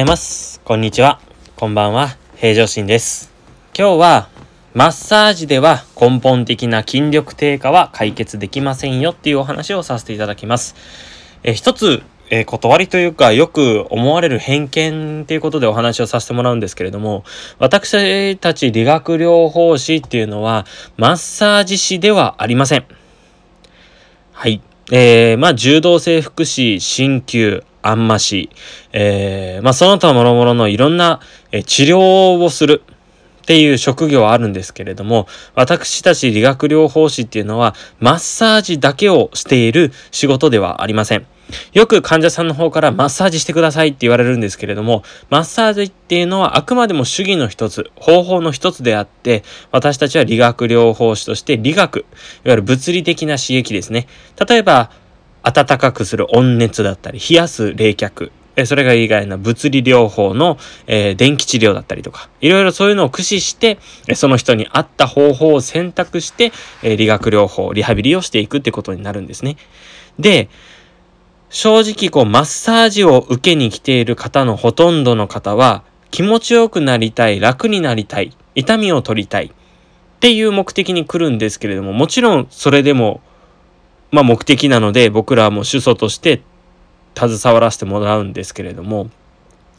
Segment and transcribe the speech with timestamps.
[0.00, 0.62] ございます。
[0.64, 1.20] こんにちは。
[1.56, 2.16] こんばんは。
[2.36, 3.30] 平常心です。
[3.78, 4.28] 今日は、
[4.72, 10.74] マッサージでは根本的な筋力低下は解決できませんよっていうお話をさせていただきます。
[11.42, 17.24] え一つ、え断りというか、よく思われる偏見っていうことでお話をさせてもらうんですけれども、
[17.58, 20.64] 私たち理学療法士っていうのは、
[20.96, 22.86] マッサージ師ではありません。
[24.32, 24.62] はい。
[24.90, 28.50] えー、まあ、柔道整復師、鍼灸、あんまし、
[28.92, 31.20] えー、まあ、その他諸々のいろんな、
[31.52, 32.82] え治療をする
[33.42, 41.26] っていう職業はあるんですけれども、私たち理学療法士っていうのは、マッサージだけをしている仕事ではありません。
[41.72, 52.06] よく患者さんの方からマッサージしてくださいって言われるんですけれども、マッサージっていうのはあくまでも主義の一つ、方法の一つであって、私たちは理学療法士として理学、いわ
[52.44, 54.06] ゆる物理的な刺激ですね。
[54.48, 54.90] 例えば、
[55.42, 58.30] 暖かくする温熱だったり、冷やす冷却、
[58.66, 63.78] それが以外の物理療法の、えー、電気治療だったりとか、いろいろそういうのを駆使して、
[64.14, 69.56] その人に合った方法を選択して、えー、理学療法、リハビリをしていくってことになるんですね。
[70.18, 70.48] で、
[71.50, 79.50] 正直こうマッサージを受けに来ている方のほとんどの方は気持ちよくなりたい、楽になりたい、痛みを取りたいっ
[80.20, 83.20] ていう目的に来るんですけれども、もちろんそれでも
[84.12, 86.42] まあ目的なので僕らも主訴として
[87.16, 89.10] 携わらせてもらうんですけれども、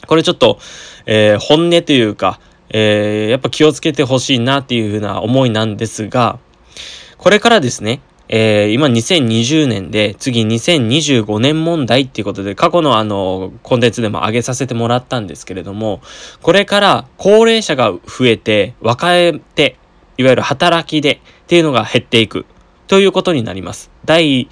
[0.06, 0.58] これちょっと、
[1.06, 6.38] えー、本音というか、えー、やっぱ気をつけてほしいなっていうふうな思いなんですが、
[7.16, 16.00] これからですね、えー、今2020年で次2025年問題っていうことで過去のあのコンテンツでも上げさせてもらったんですけれども
[16.40, 19.76] これから高齢者が増えて若えて
[20.18, 22.46] いわゆる働きでっていうのが減っていく
[22.86, 23.90] ということになります。
[24.04, 24.48] 第、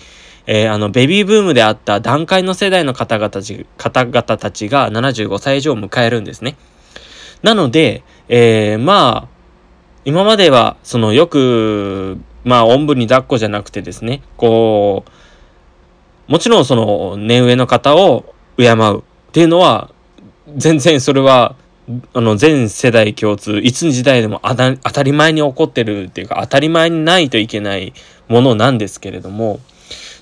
[0.47, 6.57] えー、あの、ベビーブームであった段階の世代の方々たち方々たちが75歳以上を迎えるんですね。
[7.43, 9.29] なので、えー、まあ、
[10.05, 15.05] 今までは、そのよく、まあ、おんぶに抱っこじゃなくてですね、こ
[16.29, 19.91] う、もちろんその、年上の方を敬うっていうのは、
[20.57, 21.55] 全然それは
[22.15, 27.93] あの、全世代共通、いつの時代でも当たり前に起こってるっていうか、当たり前にないといけない
[28.29, 29.61] ものなんですけれども、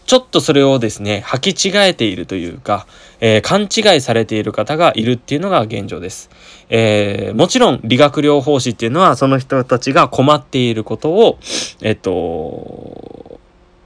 [0.08, 2.86] ちょっとそれをですね、履き違えているというか、
[3.20, 6.30] えー、勘違いされている方がいるっていうのが現状です。
[6.70, 11.38] えー、もちろん理学療法士っていうのはその人たちが困っていることを、
[11.82, 13.38] えっと、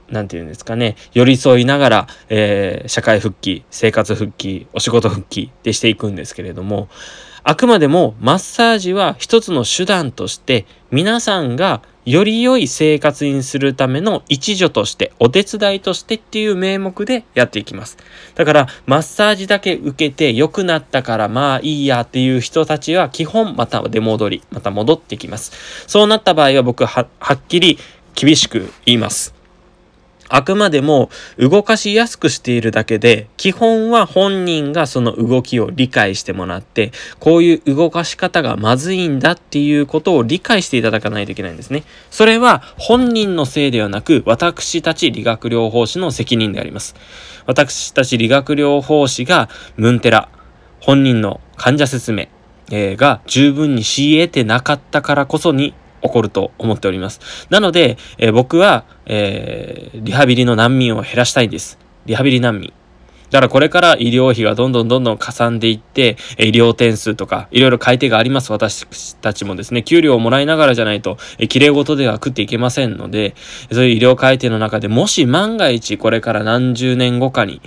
[0.09, 6.87] なんて言うんですかね、寄り添いながら、えー、社会復帰、生活復帰、お仕事復帰でしていくんですけれども、
[7.43, 17.97] あくまでもマッサージは一つの手段として皆さんがより良い生活にするための一助として、お手伝いとしてっていう名目でやっていきます。
[18.35, 25.53] だから、マッサージだけ受けて良くなったからまあいいやっていう人たちは基本また出戻り、また戻ってきます。
[25.87, 27.79] そうなった場合は僕ははっきり
[28.15, 29.42] 厳しく言います。
[30.29, 41.83] あくまでも動かしやすくしているだけで、基本は本人がその動きを理解してもらって、こういう動かし方がまずいんだっていうことを理解していただかないといけないんですね。
[42.09, 46.95] それは本人のせいではなく、私たち理学療法士の責任であります。
[47.45, 50.29] 私たち理学療法士がムンテラ、
[50.79, 52.27] 本人の患者説明、
[52.71, 55.73] えー、が十分に仕得てなかったからこそに
[56.03, 57.47] 起こると思っております。
[57.49, 61.79] なので、えー、僕は、えー、リハビリの難民を減らしたいんです。
[62.05, 62.73] リハビリ難民。
[63.33, 68.51] だからこれから医療費がどんどんどんどんかさんでいって、医療点数とか、いろいろ改定があります。
[68.51, 71.17] 私たちもですね、給料をもらいながらじゃないと、
[71.49, 73.33] 綺麗事では食っていけませんので、
[73.71, 77.59] そういう医療改定の中でもし万が一これから何十年後かに、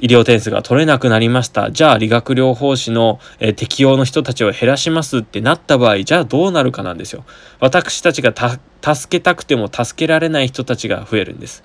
[0.00, 1.70] 医療点数が取れなくなりました。
[1.70, 7.24] じゃあ理学療法士の、えー、適用の人たちを減らしますってなった場合、じゃあどうなるかなんですよ。
[7.60, 11.64] 私たちが助けたくても助けられない人たちが増えるんです。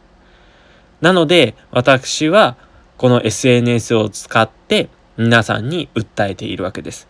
[1.02, 2.56] なので、私は
[2.98, 7.08] この SNS を使って皆さんに訴えているわけです。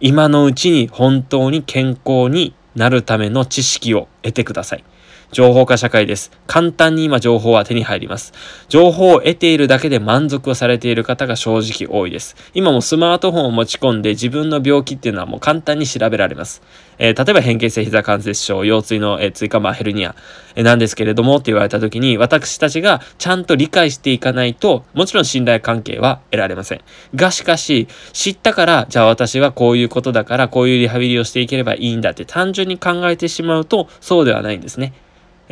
[0.00, 4.84] 今のうちに本当に健康になるための知識を得てください。
[5.32, 6.32] 情報化社会です。
[6.46, 8.32] 簡単に今情報は手に入ります。
[8.68, 12.36] 情報を得ているだけで満足をされている方が正直多いです。
[12.54, 16.62] 今もスマートフォンを持ち込んで自分の病気っていうのはもう簡単に調べられます。
[16.98, 20.14] えー、例えば変形性膝関節症、腰椎の、えー、椎間板ヘルニア、
[20.54, 26.80] えー、なんですけれどもって言われた時に私たちがちゃんと理解していかないともちろん信頼関係は得られません。
[27.14, 34.92] がしかし知ったからじゃあ私はこういうことだからこういうリハビリをしていければいいんだって単純に考えてしまうとそうではないんですね。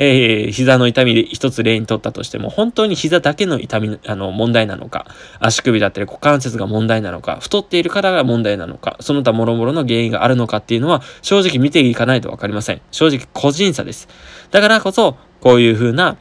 [0.01, 5.07] えー、膝の痛みで一つ例にとったとしても、本当に膝だけの痛み、あの、問題なのか、
[5.41, 12.81] 足首だったり股関節が問題なのか、太っている方が問題なのか、その他諸々の原因があるのかっていうのは、正直見ていかないとわかりません。
[12.93, 14.09] 正直個人差です。
[14.53, 16.17] だからこそ、こういう風な、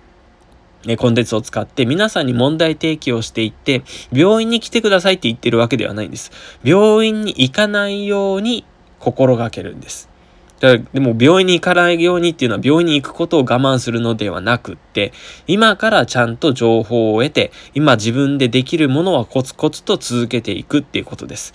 [0.97, 6.31] コンテンツを使って皆さんに問題提起をしていって、病院に来てくださいって言ってるわけではないんです。
[6.63, 8.65] 病院に行かないように
[8.97, 10.09] 心がけるんです。
[10.59, 15.13] だでも病院に行かないようにっていうのは病院に行くことを我慢するのではなくって、
[15.45, 21.53] 今からちゃんと情報を得て、今自分でできるものはコツコツと続けていくっていうことです。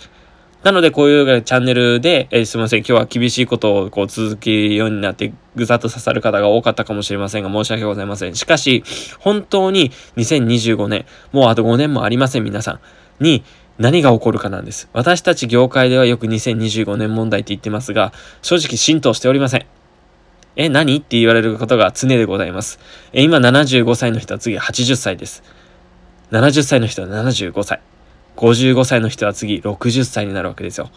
[0.63, 8.35] なのでこういうチャンネルで、えー、すいません、今日は厳しいことをこう続けるようになってぐざっと刺さる方が多かったかもしれませんが申し訳ございません。
[8.35, 8.81] しかし、
[9.19, 12.79] 本当に2025年、もうあと5年もありません皆さ
[13.19, 13.43] んに、
[13.79, 14.89] 何が起こるかなんです。
[14.93, 19.65] 私たち業界ではよく2025年問題って言ってますが、正直浸透しておりません。
[20.55, 20.95] え、何？
[20.97, 22.79] って言われることが常でございます。
[23.11, 25.43] え、今75歳の人は次80歳です。
[26.31, 27.81] 70歳の人は75歳。
[28.35, 30.89] 55歳の人は次60歳になるわけですよ。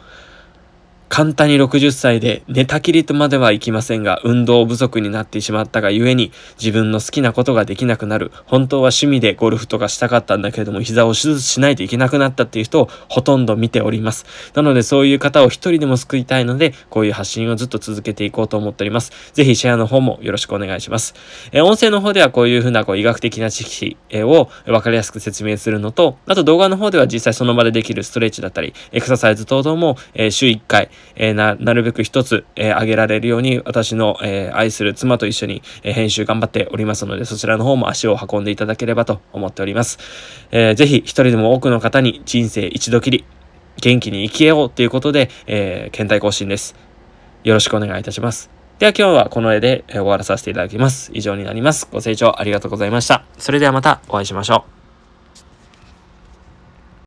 [1.08, 8.32] 簡単に60歳で寝たきりとまではいきませんが、運動不足になってしまったがゆえに、自分の好きなことができなくなる。
[8.46, 14.26] 本当は趣味でゴルフとかしたかったんだけれども、膝を手術しないといけなくなったっていう人をほとんど見ております。
[14.54, 19.12] なので、そういう方を一人でも救いたいので、こういう発信をずっと続けていこうと思っております。
[19.32, 21.14] ぜひシェアの方もよろしくお願いします。
[21.52, 39.98] え音声の方ではこういうふうなこう医学的な知識をわかりやすく説明するのと、あと動画の方では実際その場でできるストレッチだったり、エクササイズ等々も、え週1回、え、な、るべく一つ、えー、上げられるように、私の、え、愛する妻と一緒に、え、編集頑張っておりますので、そちらの方も足を運んでいただければと思っております。
[40.50, 43.24] えー、ぜひ、一人でも多くの方に人生一度きり、
[43.80, 46.74] 元気に生きようということで、えー、検体更新です。
[47.44, 48.50] よろしくお願いいたします。
[48.78, 51.10] では今日はこの絵で終わらさせていただきます。
[51.14, 51.88] 以上になります。
[51.90, 53.24] ご清聴ありがとうございました。
[53.38, 54.75] それではまたお会いしましょう。